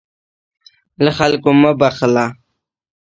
له 1.03 1.11
خلکو 1.17 1.49
مه 1.61 1.71
بخله. 1.79 2.25